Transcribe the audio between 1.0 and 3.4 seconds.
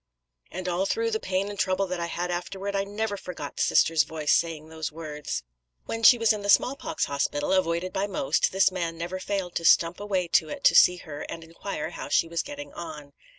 the pain and trouble that I had afterward, I never